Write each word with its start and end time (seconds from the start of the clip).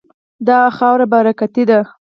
دا 0.47 0.59
خاوره 0.77 1.05
برکتي 1.13 1.63
ده. 1.69 1.79